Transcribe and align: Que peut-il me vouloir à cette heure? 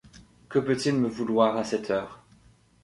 Que 0.49 0.57
peut-il 0.57 0.95
me 0.95 1.07
vouloir 1.07 1.57
à 1.57 1.63
cette 1.63 1.91
heure? 1.91 2.23